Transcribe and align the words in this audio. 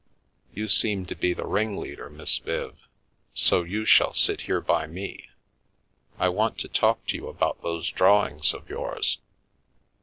You 0.51 0.67
seem 0.67 1.05
to 1.05 1.15
be 1.15 1.31
the 1.35 1.45
ringleader, 1.45 2.09
Miss 2.09 2.39
Viv, 2.39 2.75
so 3.35 3.61
you 3.61 3.85
shall 3.85 4.15
sit 4.15 4.41
here 4.41 4.59
by 4.59 4.87
me. 4.87 5.29
I 6.17 6.27
want 6.27 6.57
to 6.61 6.67
talk 6.67 7.05
to 7.05 7.15
you 7.15 7.27
about 7.27 7.61
those 7.61 7.91
draw 7.91 8.25
ings 8.25 8.51
of 8.55 8.67
yours." 8.67 9.19